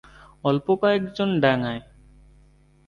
অল্প 0.43 0.67
কয়েকজন 0.81 1.29
ডাঙায়। 1.39 1.81